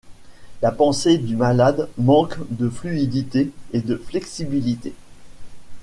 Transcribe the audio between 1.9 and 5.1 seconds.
manque de fluidité et de flexibilité.